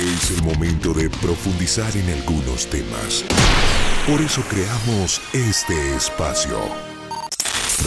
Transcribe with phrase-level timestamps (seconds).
[0.00, 3.22] Es el momento de profundizar en algunos temas.
[4.08, 6.58] Por eso creamos este espacio.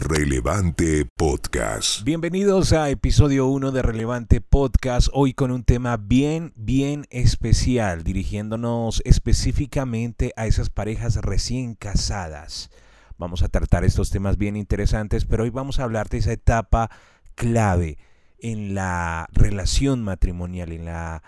[0.08, 2.04] Relevante Podcast.
[2.04, 9.02] Bienvenidos a episodio 1 de Relevante Podcast, hoy con un tema bien, bien especial, dirigiéndonos
[9.06, 12.70] específicamente a esas parejas recién casadas.
[13.18, 16.92] Vamos a tratar estos temas bien interesantes, pero hoy vamos a hablar de esa etapa
[17.34, 17.98] clave
[18.38, 21.24] en la relación matrimonial, en la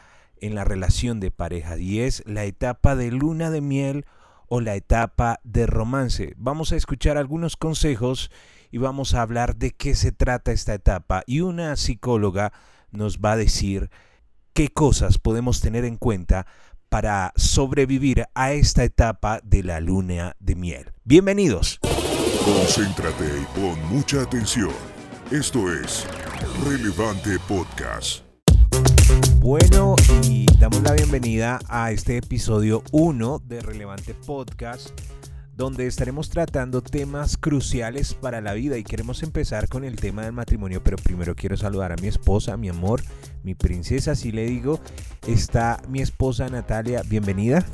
[0.46, 4.06] en la relación de pareja y es la etapa de luna de miel
[4.48, 6.34] o la etapa de romance.
[6.38, 8.30] Vamos a escuchar algunos consejos
[8.72, 12.54] y vamos a hablar de qué se trata esta etapa y una psicóloga
[12.92, 13.90] nos va a decir
[14.54, 16.46] qué cosas podemos tener en cuenta
[16.90, 20.94] para sobrevivir a esta etapa de la luna de miel.
[21.04, 21.80] Bienvenidos.
[22.46, 24.72] Concéntrate y pon mucha atención.
[25.32, 26.06] Esto es
[26.64, 28.25] Relevante Podcast.
[29.40, 34.90] Bueno, y damos la bienvenida a este episodio 1 de Relevante Podcast,
[35.56, 38.78] donde estaremos tratando temas cruciales para la vida.
[38.78, 42.58] Y queremos empezar con el tema del matrimonio, pero primero quiero saludar a mi esposa,
[42.58, 43.02] mi amor,
[43.44, 44.80] mi princesa, así le digo,
[45.28, 47.66] está mi esposa Natalia, bienvenida.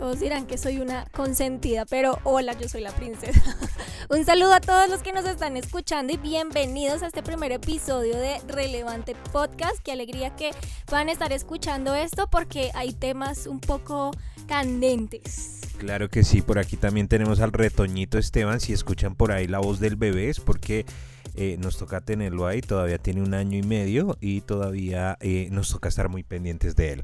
[0.00, 3.54] Todos dirán que soy una consentida, pero hola, yo soy la princesa.
[4.08, 8.16] Un saludo a todos los que nos están escuchando y bienvenidos a este primer episodio
[8.16, 9.76] de Relevante Podcast.
[9.84, 10.52] Qué alegría que
[10.86, 14.12] puedan estar escuchando esto porque hay temas un poco
[14.48, 15.60] candentes.
[15.76, 18.58] Claro que sí, por aquí también tenemos al retoñito Esteban.
[18.58, 20.86] Si escuchan por ahí la voz del bebé es porque
[21.34, 22.62] eh, nos toca tenerlo ahí.
[22.62, 26.94] Todavía tiene un año y medio y todavía eh, nos toca estar muy pendientes de
[26.94, 27.02] él.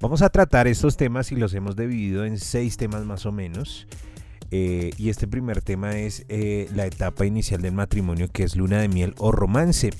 [0.00, 3.88] Vamos a tratar estos temas y los hemos dividido en seis temas más o menos.
[4.52, 8.80] Eh, y este primer tema es eh, la etapa inicial del matrimonio, que es luna
[8.80, 9.90] de miel o romance.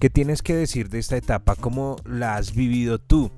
[0.00, 1.54] ¿Qué tienes que decir de esta etapa?
[1.54, 3.30] ¿Cómo la has vivido tú?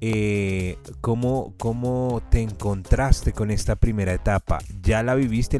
[0.00, 4.60] Eh, ¿cómo, ¿Cómo te encontraste con esta primera etapa?
[4.82, 5.58] ¿Ya la viviste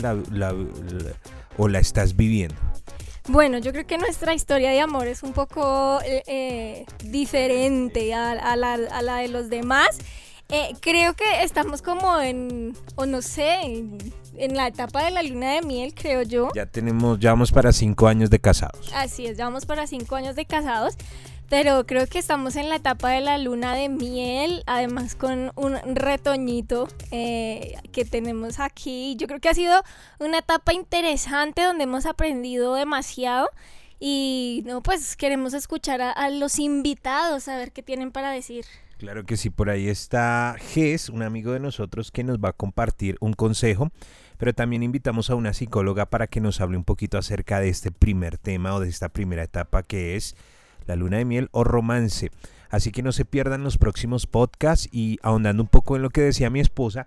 [1.59, 2.55] o la estás viviendo?
[3.28, 8.56] Bueno, yo creo que nuestra historia de amor es un poco eh, eh, diferente a,
[8.56, 9.98] la, de los demás.
[10.48, 15.54] Eh, creo que estamos como en, o no sé, en, la etapa de la luna
[15.54, 16.50] de miel, creo yo.
[16.54, 18.92] Ya tenemos, ya vamos para cinco años de casados.
[18.94, 20.97] Así es, ya vamos para cinco años de casados
[21.49, 25.77] pero creo que estamos en la etapa de la luna de miel, además con un
[25.95, 29.17] retoñito eh, que tenemos aquí.
[29.17, 29.83] Yo creo que ha sido
[30.19, 33.49] una etapa interesante donde hemos aprendido demasiado
[33.99, 38.65] y no, pues queremos escuchar a, los invitados a ver qué tienen para decir.
[38.99, 42.53] Claro que sí, por ahí está Ges, un amigo de nosotros que nos va a
[42.55, 43.91] compartir un consejo,
[44.39, 47.91] pero también invitamos a una psicóloga para que nos hable un poquito acerca de este
[47.91, 50.35] primer tema o de esta primera etapa que es
[50.87, 52.31] la luna de miel o romance.
[52.71, 56.21] Así que no se pierdan los próximos podcasts y ahondando un poco en lo que
[56.21, 57.07] decía mi esposa,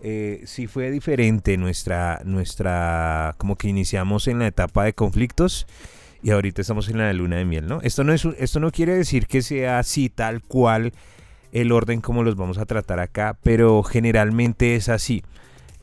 [0.00, 5.66] eh, sí fue diferente nuestra, nuestra, como que iniciamos en la etapa de conflictos
[6.22, 7.80] y ahorita estamos en la luna de miel, ¿no?
[7.82, 10.92] Esto no, es, esto no quiere decir que sea así tal cual
[11.52, 15.22] el orden como los vamos a tratar acá, pero generalmente es así.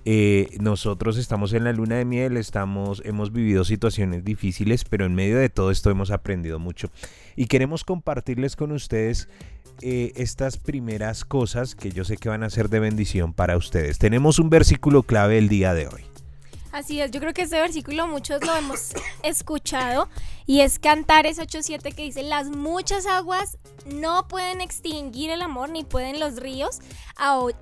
[0.05, 5.13] Eh, nosotros estamos en la luna de miel, estamos, hemos vivido situaciones difíciles, pero en
[5.13, 6.89] medio de todo esto hemos aprendido mucho.
[7.35, 9.27] Y queremos compartirles con ustedes
[9.81, 13.97] eh, estas primeras cosas que yo sé que van a ser de bendición para ustedes.
[13.97, 16.03] Tenemos un versículo clave el día de hoy.
[16.71, 18.93] Así es, yo creo que ese versículo muchos lo hemos
[19.23, 20.07] escuchado
[20.49, 25.83] y es Cantares 8.7 que dice, las muchas aguas no pueden extinguir el amor ni
[25.83, 26.79] pueden los ríos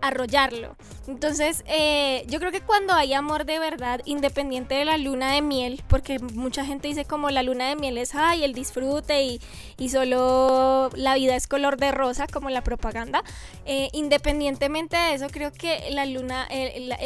[0.02, 0.78] arrollarlo.
[1.08, 5.42] Entonces, eh, yo creo que cuando hay amor de verdad, independiente de la luna de
[5.42, 9.42] miel, porque mucha gente dice como la luna de miel es, ay, el disfrute y,
[9.78, 13.22] y solo la vida es color de rosa, como la propaganda,
[13.66, 16.48] eh, independientemente de eso, creo que la luna,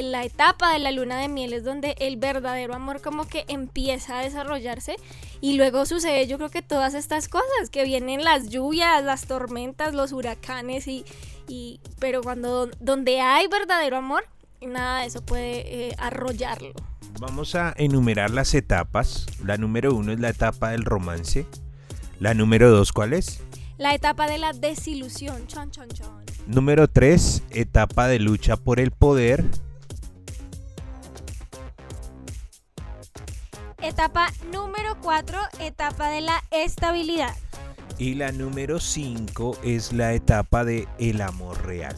[0.02, 4.20] la etapa de la luna de miel es donde el verdadero amor como que empieza
[4.20, 4.97] a desarrollarse
[5.41, 9.94] y luego sucede yo creo que todas estas cosas, que vienen las lluvias, las tormentas,
[9.94, 11.03] los huracanes y,
[11.47, 14.23] y pero cuando donde hay verdadero amor,
[14.61, 16.73] nada de eso puede eh, arrollarlo.
[17.20, 19.26] Vamos a enumerar las etapas.
[19.43, 21.46] La número uno es la etapa del romance.
[22.20, 23.41] La número dos, ¿cuál es?
[23.78, 25.47] La etapa de la desilusión.
[26.47, 29.43] Número tres, etapa de lucha por el poder.
[33.83, 37.35] Etapa número 4, etapa de la estabilidad.
[37.97, 41.95] Y la número 5 es la etapa de el amor real.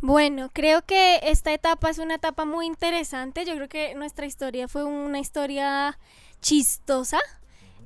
[0.00, 3.44] Bueno, creo que esta etapa es una etapa muy interesante.
[3.44, 5.98] Yo creo que nuestra historia fue una historia
[6.40, 7.20] chistosa,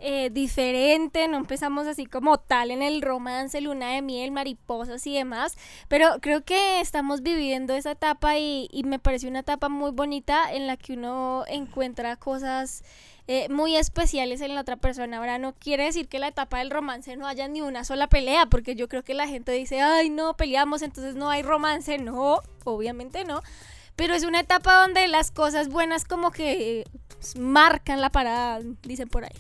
[0.01, 5.15] eh, diferente, no empezamos así como tal en el romance, luna de miel, mariposas y
[5.15, 5.57] demás,
[5.89, 10.53] pero creo que estamos viviendo esa etapa y, y me parece una etapa muy bonita
[10.53, 12.83] en la que uno encuentra cosas
[13.29, 15.19] eh, muy especiales en la otra persona.
[15.19, 18.47] Ahora no quiere decir que la etapa del romance no haya ni una sola pelea,
[18.47, 21.99] porque yo creo que la gente dice, ay, no, peleamos, entonces no hay romance.
[21.99, 23.43] No, obviamente no.
[23.97, 29.09] Pero es una etapa donde las cosas buenas como que pues, marcan la parada, dicen
[29.09, 29.37] por ahí.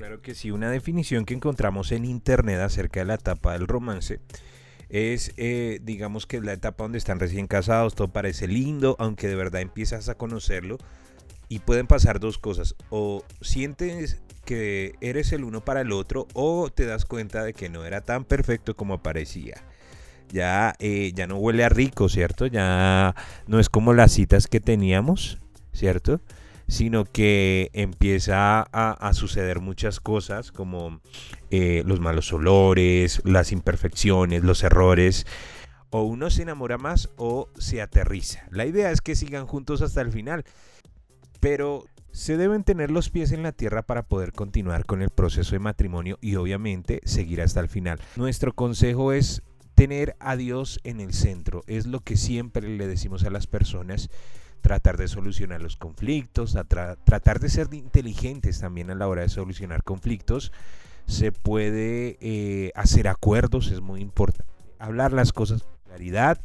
[0.00, 4.18] Claro que sí, una definición que encontramos en internet acerca de la etapa del romance
[4.88, 9.34] es, eh, digamos que la etapa donde están recién casados, todo parece lindo, aunque de
[9.34, 10.78] verdad empiezas a conocerlo
[11.50, 12.76] y pueden pasar dos cosas.
[12.88, 17.68] O sientes que eres el uno para el otro o te das cuenta de que
[17.68, 19.62] no era tan perfecto como parecía.
[20.32, 22.46] Ya, eh, ya no huele a rico, ¿cierto?
[22.46, 23.14] Ya
[23.46, 25.40] no es como las citas que teníamos,
[25.74, 26.22] ¿cierto?
[26.70, 31.00] Sino que empieza a, suceder muchas cosas como
[31.50, 35.26] eh, los malos olores, las imperfecciones, los errores
[35.92, 38.46] o uno se enamora más o se aterriza.
[38.50, 40.44] La idea es que sigan juntos hasta el final
[41.40, 45.52] pero se deben tener los pies en la tierra para poder continuar con el proceso
[45.52, 47.98] de matrimonio y obviamente seguir hasta el final.
[48.16, 49.42] Nuestro consejo es
[49.74, 51.62] tener a Dios en el centro.
[51.66, 54.10] Es lo que siempre le decimos a las personas.
[54.60, 56.56] Tratar de solucionar los conflictos,
[57.04, 60.52] tratar de ser inteligentes también a la hora de solucionar conflictos.
[61.06, 64.52] Se puede eh, hacer acuerdos, es muy importante.
[64.78, 66.40] Hablar las cosas con claridad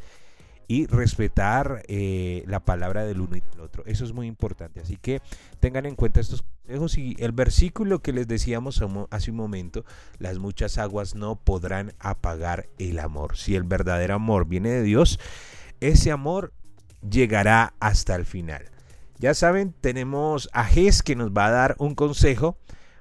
[0.67, 3.83] y respetar eh, la palabra del uno y del otro.
[3.85, 4.79] Eso es muy importante.
[4.79, 5.21] Así que
[5.59, 8.81] tengan en cuenta estos consejos y el versículo que les decíamos
[9.12, 9.85] hace un momento,
[10.17, 13.38] las muchas aguas no podrán apagar el amor.
[13.38, 15.19] Si el verdadero amor viene de Dios,
[15.79, 16.53] ese amor
[17.10, 18.69] llegará hasta el final.
[19.18, 22.57] Ya saben, tenemos a Ges que nos va a dar un consejo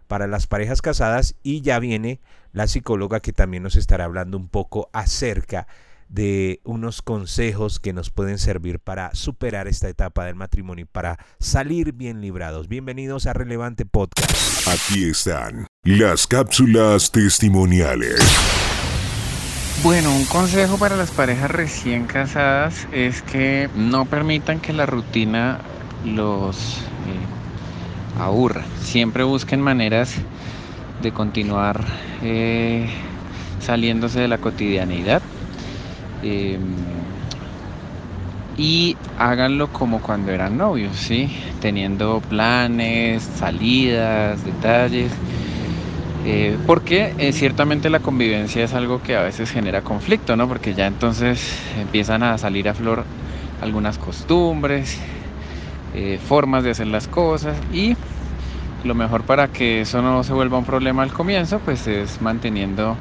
[0.06, 2.20] para las parejas casadas y ya viene
[2.52, 5.66] la psicóloga que también nos estará hablando un poco acerca
[6.08, 11.18] de unos consejos que nos pueden servir para superar esta etapa del matrimonio y para
[11.40, 12.68] salir bien librados.
[12.68, 14.68] Bienvenidos a Relevante Podcast.
[14.68, 18.20] Aquí están las cápsulas testimoniales.
[19.82, 25.60] Bueno, un consejo para las parejas recién casadas es que no permitan que la rutina
[26.04, 28.64] los eh, aburra.
[28.80, 30.14] Siempre busquen maneras
[31.02, 31.84] de continuar
[32.22, 32.88] eh,
[33.60, 35.22] saliéndose de la cotidianidad
[36.24, 36.74] Em,
[38.56, 41.30] y háganlo como cuando eran novios, ¿sí?
[41.60, 45.12] Teniendo planes, salidas, detalles.
[46.26, 50.48] Eh, porque eh, ciertamente la convivencia es algo que a veces genera conflicto, ¿no?
[50.48, 53.04] Porque ya entonces empiezan a salir a flor
[53.60, 54.98] algunas costumbres,
[55.92, 57.96] eh, formas de hacer las cosas y
[58.84, 62.98] lo mejor para que eso no se vuelva un problema al comienzo, pues es manteniendo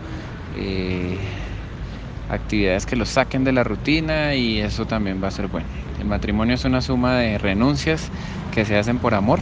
[2.28, 5.68] actividades que los saquen de la rutina y eso también va a ser bueno.
[5.98, 8.12] El matrimonio es una suma de renuncias
[8.52, 9.42] que se hacen por amor,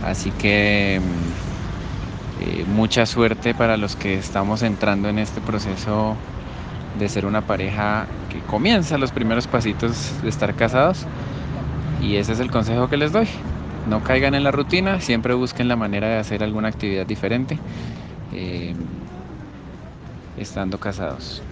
[0.00, 1.27] así que mm,
[2.40, 6.16] eh, mucha suerte para los que estamos entrando en este proceso
[6.98, 11.06] de ser una pareja que comienza los primeros pasitos de estar casados
[12.02, 13.28] y ese es el consejo que les doy.
[13.88, 17.58] No caigan en la rutina, siempre busquen la manera de hacer alguna actividad diferente
[18.32, 18.74] eh,
[20.36, 21.42] estando casados.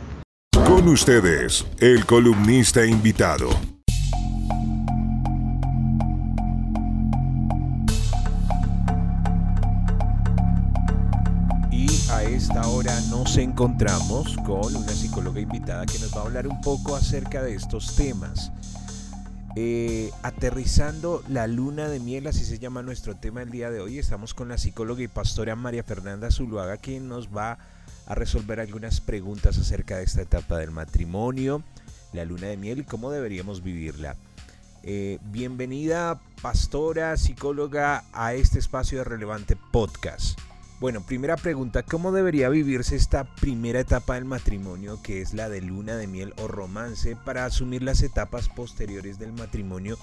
[0.52, 3.75] Con ustedes, el columnista invitado.
[13.03, 17.55] Nos encontramos con una psicóloga invitada que nos va a hablar un poco acerca de
[17.55, 18.53] estos temas.
[19.59, 23.99] Eh, aterrizando la luna de miel, así se llama nuestro tema el día de hoy.
[23.99, 27.59] Estamos con la psicóloga y pastora María Fernanda Zuluaga, quien nos va a
[28.07, 31.62] a resolver algunas preguntas acerca de esta etapa del matrimonio,
[32.12, 34.17] la luna de miel y cómo deberíamos vivirla.
[34.85, 40.38] Eh, bienvenida, pastora, psicóloga, a este espacio de relevante podcast.
[40.78, 45.62] Bueno, primera pregunta, ¿cómo debería vivirse esta primera etapa del matrimonio, que es la de
[45.62, 49.97] luna de miel o romance, para asumir las etapas posteriores del matrimonio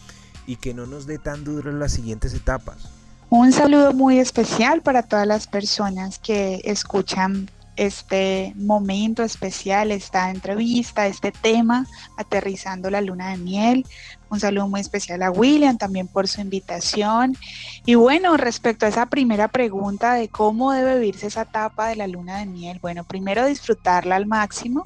[0.47, 2.89] y que no nos dé tan duro las siguientes etapas?
[3.29, 11.07] Un saludo muy especial para todas las personas que escuchan este momento especial, esta entrevista,
[11.07, 11.87] este tema,
[12.17, 13.85] aterrizando la luna de miel.
[14.33, 17.37] Un saludo muy especial a William también por su invitación.
[17.85, 22.07] Y bueno, respecto a esa primera pregunta de cómo debe vivirse esa etapa de la
[22.07, 24.85] luna de miel, bueno, primero disfrutarla al máximo,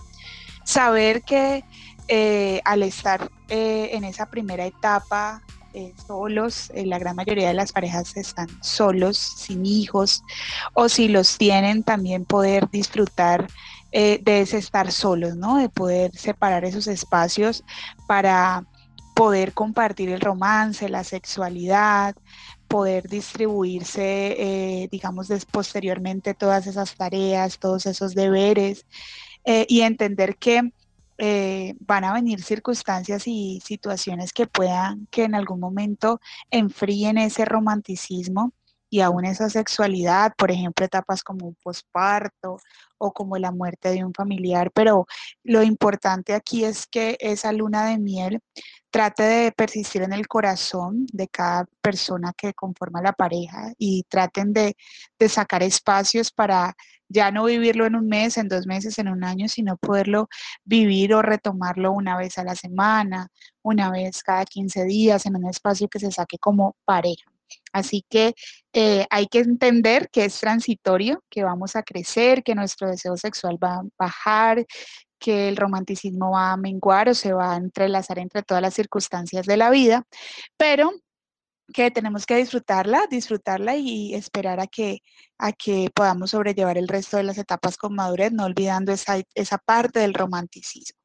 [0.66, 1.64] saber que
[2.10, 5.42] eh, al estar eh, en esa primera etapa
[5.74, 10.24] eh, solos, la gran mayoría de las parejas están solos, sin hijos,
[10.74, 13.48] o si los tienen, también poder disfrutar
[13.94, 15.56] de ese estar solos, ¿no?
[15.58, 17.64] De poder separar esos espacios
[18.08, 18.64] para
[19.18, 22.16] poder compartir el romance, la sexualidad,
[22.68, 24.36] poder distribuirse,
[24.84, 28.86] eh, digamos, posteriormente todas esas tareas, todos esos deberes
[29.44, 30.72] eh, y entender que
[31.18, 36.22] eh, van a venir circunstancias y situaciones que puedan, que en algún momento
[36.52, 38.54] enfríen ese romanticismo
[38.90, 42.58] y aún esa sexualidad, por ejemplo, etapas como un posparto
[42.98, 45.06] o como la muerte de un familiar, pero
[45.44, 48.42] lo importante aquí es que esa luna de miel
[48.90, 54.54] trate de persistir en el corazón de cada persona que conforma la pareja y traten
[54.54, 54.76] de,
[55.30, 56.76] sacar espacios para
[57.10, 60.30] ya no vivirlo en un mes, en dos meses, en un año, sino poderlo
[60.66, 63.28] vivir o retomarlo una vez a la semana,
[63.62, 67.37] una vez cada 15 días, en un espacio que se saque como pareja.
[67.74, 68.34] Así que
[68.74, 73.58] eh, hay que entender que es transitorio, que vamos a crecer, que nuestro deseo sexual
[73.64, 74.66] va a bajar,
[75.20, 79.46] que el romanticismo va a menguar o se va a entrelazar entre todas las circunstancias
[79.46, 80.04] de la vida,
[80.58, 80.92] pero
[81.74, 85.00] que tenemos que disfrutarla, disfrutarla y esperar a que,
[85.38, 89.58] a que podamos sobrellevar el resto de las etapas con madurez, no olvidando esa, esa
[89.58, 90.98] parte del romanticismo.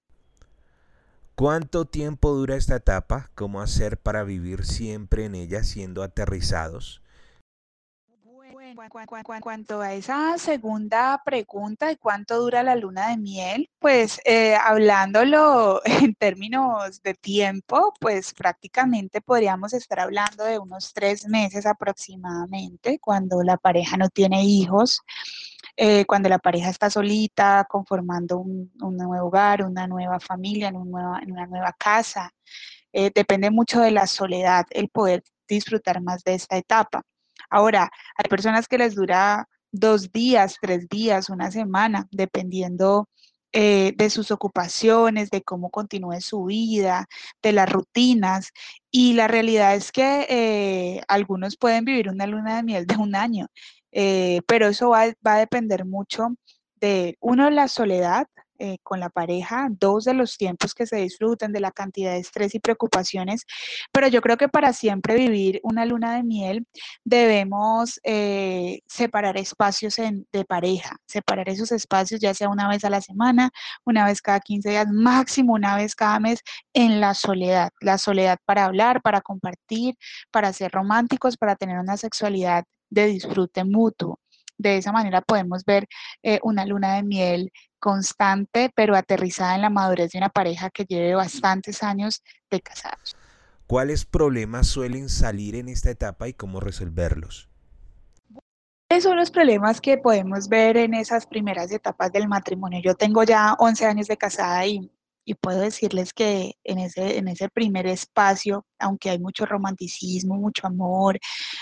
[1.35, 3.31] ¿Cuánto tiempo dura esta etapa?
[3.35, 7.03] ¿Cómo hacer para vivir siempre en ella siendo aterrizados?
[9.41, 15.81] Cuanto a esa segunda pregunta de cuánto dura la luna de miel, pues eh, hablándolo
[15.85, 23.43] en términos de tiempo, pues prácticamente podríamos estar hablando de unos tres meses aproximadamente cuando
[23.43, 25.01] la pareja no tiene hijos.
[25.77, 31.47] Eh, cuando la pareja está solita, conformando un, nuevo hogar, una nueva familia, en, una
[31.47, 32.31] nueva casa.
[32.93, 37.03] Eh, depende mucho de la soledad el poder disfrutar más de esta etapa.
[37.51, 43.09] Ahora, hay personas que les dura dos días, tres días, una semana, dependiendo
[43.55, 47.07] eh, de sus ocupaciones, de cómo continúe su vida,
[47.43, 48.51] de las rutinas.
[48.91, 53.15] Y la realidad es que eh, algunos pueden vivir una luna de miel de un
[53.15, 53.49] año,
[53.93, 56.35] eh, pero eso va, va, a depender mucho
[56.77, 58.27] de, uno, la soledad,
[58.65, 62.19] eh, con la pareja, dos de los tiempos que se disfruten, de la cantidad de
[62.19, 63.45] estrés y preocupaciones,
[63.91, 66.65] pero yo creo que para siempre vivir una luna de miel
[67.03, 73.01] debemos eh, separar espacios de pareja, separar esos espacios ya sea una vez a la
[73.01, 73.51] semana,
[73.85, 76.39] una vez cada 15 días, máximo una vez cada mes
[76.73, 79.97] en la soledad, la soledad para hablar, para compartir,
[80.31, 84.21] para ser románticos, para tener una sexualidad de disfrute mutuo.
[84.59, 85.89] De esa manera podemos ver
[86.23, 90.85] eh, una luna de miel constante, pero aterrizada en la madurez de una pareja que
[90.85, 93.17] lleve bastantes años de casados.
[93.67, 97.49] ¿Cuáles problemas suelen salir en esta etapa y cómo resolverlos?
[98.89, 102.81] ¿Cuáles son los problemas que podemos ver en esas primeras etapas del matrimonio?
[102.85, 104.91] Yo tengo ya 11 años de casada y
[105.25, 110.67] y puedo decirles que en ese, en ese primer espacio, aunque hay mucho romanticismo, mucho
[110.67, 111.19] amor,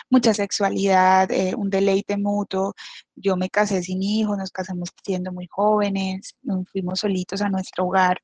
[0.08, 2.74] mucha sexualidad, eh, un deleite mutuo,
[3.14, 6.34] yo me casé sin hijos, nos casamos siendo muy jóvenes,
[6.72, 8.20] fuimos solitos a nuestro hogar.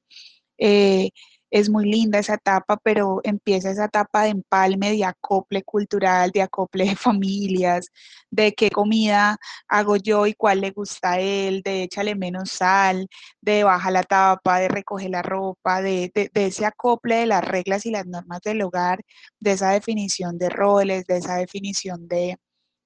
[0.58, 1.10] Eh,
[1.50, 6.42] es muy linda esa etapa, pero empieza esa etapa de empalme, de acople cultural, de
[6.42, 7.88] acople de familias,
[8.30, 9.38] de qué comida
[9.68, 13.08] hago yo y cuál le gusta a él, de échale menos sal,
[13.40, 17.90] de baja la tapa, de recoger la ropa, de, ese acople de las reglas y
[17.90, 19.00] las normas del hogar,
[19.40, 22.38] de esa definición de roles, de esa definición de,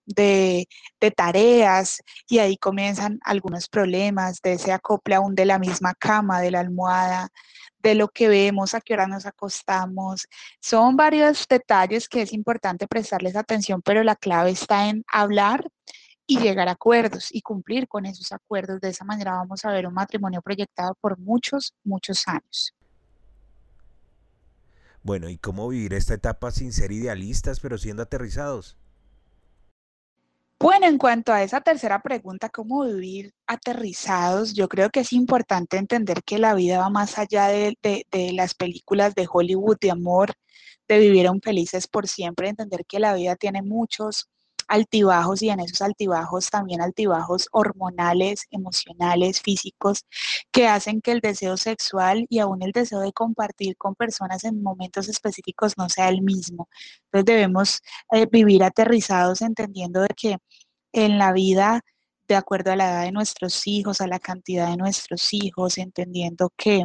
[0.07, 0.69] de,
[1.01, 6.41] de, tareas y ahí comienzan algunos problemas de ese acople aún de la misma cama,
[6.41, 7.29] de la almohada,
[7.83, 10.27] de lo que vemos, a qué hora nos acostamos.
[10.61, 15.69] Son varios detalles que es importante prestarles atención, pero la clave está en hablar
[16.27, 18.81] y llegar a acuerdos y cumplir con esos acuerdos.
[18.81, 22.73] De esa manera vamos a ver un matrimonio proyectado por muchos, muchos años.
[25.03, 28.77] Bueno, ¿y cómo vivir esta etapa sin ser idealistas, pero siendo aterrizados?
[30.63, 34.53] Bueno, en cuanto a esa tercera pregunta, ¿cómo vivir aterrizados?
[34.53, 37.79] Yo creo que es importante entender que la vida va más allá de,
[38.35, 40.35] las películas de Hollywood de amor,
[40.87, 44.29] de vivir felices por siempre, entender que la vida tiene muchos
[44.71, 50.07] altibajos y en esos altibajos también altibajos hormonales, emocionales, físicos,
[50.53, 54.63] que hacen que el deseo sexual y aún el deseo de compartir con personas en
[54.63, 56.69] momentos específicos no sea el mismo.
[57.07, 57.81] Entonces debemos
[58.13, 60.39] eh, vivir aterrizados entendiendo de que
[60.93, 61.83] en la vida
[62.29, 66.53] de acuerdo a la edad de nuestros hijos, a la cantidad de nuestros hijos, entendiendo
[66.57, 66.85] que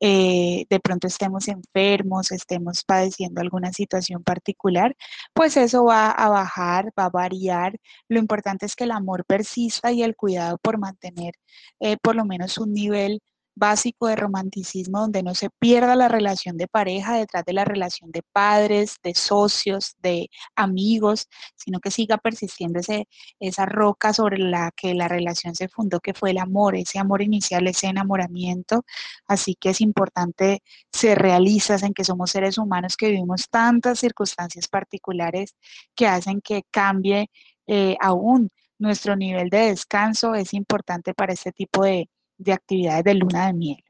[0.00, 4.94] eh, de pronto estemos enfermos, estemos padeciendo alguna situación particular,
[5.34, 7.76] pues eso va a bajar, va a variar.
[8.08, 11.34] Lo importante es que el amor persista y el cuidado por mantener
[11.80, 13.20] eh, por lo menos un nivel
[13.56, 18.12] básico de romanticismo donde no se pierda la relación de pareja detrás de la relación
[18.12, 23.08] de padres, de socios, de amigos, sino que siga persistiendo ese,
[23.40, 27.22] esa roca sobre la que la relación se fundó, que fue el amor, ese amor
[27.22, 28.84] inicial, ese enamoramiento.
[29.26, 34.68] Así que es importante ser realistas en que somos seres humanos que vivimos tantas circunstancias
[34.68, 35.54] particulares
[35.94, 37.30] que hacen que cambie
[37.66, 40.34] eh, aún nuestro nivel de descanso.
[40.34, 43.84] Es importante para este tipo de de actividades de luna de miel.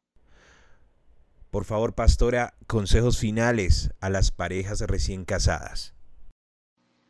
[1.51, 5.97] Por favor, pastora, consejos finales a las parejas recién casadas.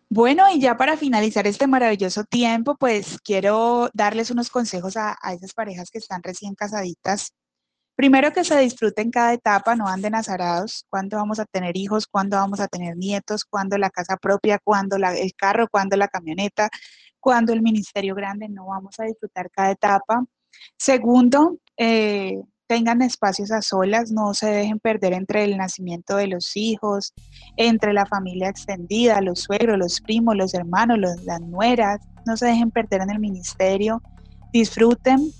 [0.08, 5.52] Bueno, y ya para finalizar este maravilloso tiempo, pues quiero darles unos consejos a, esas
[5.52, 7.32] parejas que están recién casaditas.
[7.96, 12.36] Primero que se disfruten cada etapa, no anden azarados, cuándo vamos a tener hijos, cuándo
[12.36, 16.68] vamos a tener nietos, cuándo la casa propia, cuándo el carro, cuándo la camioneta,
[17.18, 20.24] cuándo el ministerio grande, no vamos a disfrutar cada etapa.
[20.78, 26.56] Segundo, eh, tengan espacios a solas, no se dejen perder entre el nacimiento de los
[26.56, 27.14] hijos,
[27.56, 32.70] entre la familia extendida, los suegros, los primos, los hermanos, las nueras, no se dejen
[32.70, 34.02] perder en el ministerio,
[34.52, 35.30] disfruten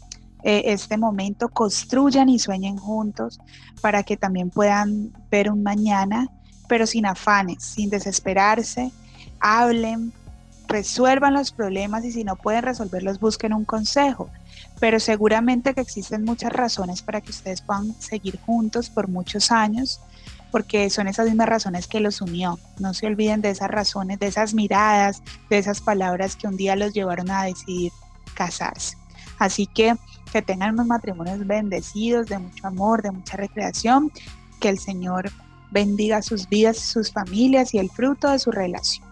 [0.45, 3.39] eh, este momento, construyan y sueñen juntos
[3.81, 6.29] para que también puedan ver un mañana,
[6.69, 8.93] pero sin afanes, sin desesperarse,
[9.41, 10.13] hablen,
[10.69, 14.31] resuelvan los problemas y si no pueden resolverlos, busquen un consejo
[14.81, 20.01] pero seguramente que existen muchas razones para que ustedes puedan seguir juntos por muchos años,
[20.51, 22.59] porque son esas mismas razones que los unió.
[22.79, 26.77] No se olviden de esas razones, de esas miradas, de esas palabras que un día
[26.77, 27.93] los llevaron a decidir
[28.35, 28.97] casarse.
[29.39, 29.95] Así que
[30.33, 34.11] que tengan unos matrimonios bendecidos, de mucho amor, de mucha recreación,
[34.61, 35.31] que el Señor
[35.71, 39.06] bendiga sus vidas, sus familias y el fruto de su relación.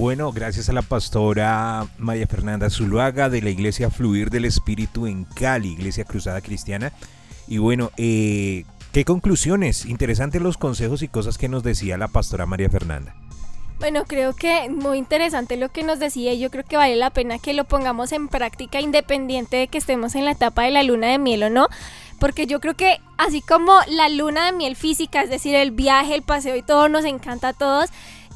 [0.00, 5.24] Bueno, gracias a la pastora María Fernanda Zuluaga de la Iglesia Fluir del Espíritu en
[5.24, 6.90] Cali, Iglesia Cruzada Cristiana.
[7.46, 9.84] Y bueno, eh, ¿qué conclusiones?
[9.84, 13.14] Interesantes los consejos y cosas que nos decía la pastora María Fernanda.
[13.78, 17.10] Bueno, creo que muy interesante lo que nos decía y yo creo que vale la
[17.10, 20.82] pena que lo pongamos en práctica independiente de que estemos en la etapa de la
[20.82, 21.68] luna de miel o no,
[22.18, 26.14] porque yo creo que así como la luna de miel física, es decir, el viaje,
[26.14, 27.90] el paseo y todo nos encanta a todos,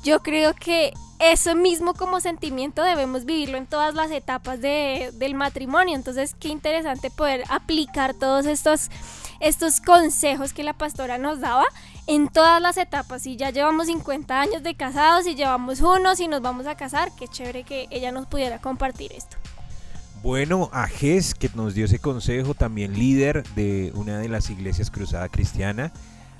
[0.04, 5.94] yo creo que eso mismo como sentimiento debemos vivirlo en todas las etapas del matrimonio.
[5.94, 8.90] Entonces, qué interesante poder aplicar todos estos,
[9.40, 11.64] estos consejos que la pastora nos daba
[12.06, 13.22] en todas las etapas.
[13.22, 17.10] Si ya llevamos 50 años de casados, y llevamos unos y nos vamos a casar,
[17.16, 19.38] qué chévere que ella nos pudiera compartir esto.
[20.22, 24.90] Bueno, a Ges, que nos dio ese consejo, también líder de una de las iglesias
[24.90, 25.92] Cruzada Cristiana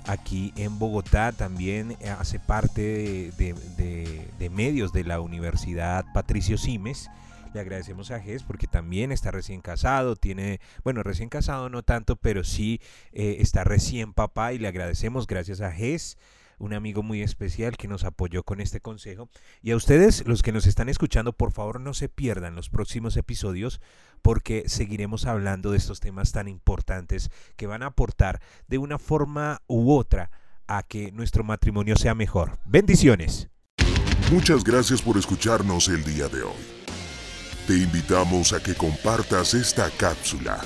[0.07, 7.09] aquí en Bogotá, también eh, hace parte de, medios de la Universidad Patricio Simes.
[7.53, 12.15] Le agradecemos a Ges porque también está recién casado, tiene, bueno, recién casado no tanto,
[12.15, 16.17] pero sí eh, está recién papá y le agradecemos gracias a Ges
[16.59, 19.29] un amigo muy especial que nos apoyó con este consejo.
[19.61, 23.17] Y a ustedes, los que nos están escuchando, por favor no se pierdan los próximos
[23.17, 23.81] episodios
[24.21, 29.61] porque seguiremos hablando de estos temas tan importantes que van a aportar de una forma
[29.67, 30.31] u otra
[30.67, 32.57] a que nuestro matrimonio sea mejor.
[32.65, 33.49] Bendiciones.
[34.31, 36.53] Muchas gracias por escucharnos el día de hoy.
[37.67, 40.59] Te invitamos a que compartas esta cápsula